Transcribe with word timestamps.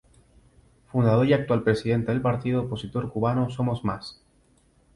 Fundador 0.87 1.27
y 1.27 1.33
actual 1.33 1.61
presidente 1.61 2.11
del 2.11 2.23
partido 2.23 2.63
opositor 2.63 3.11
cubano 3.11 3.51
Somos 3.51 3.83
Más. 3.85 4.19